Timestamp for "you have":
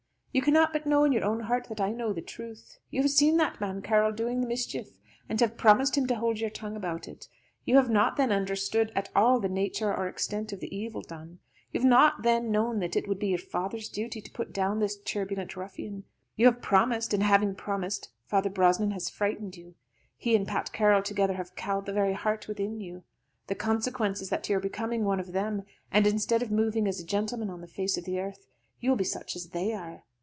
2.89-3.11, 7.65-7.89, 11.73-11.89, 16.37-16.61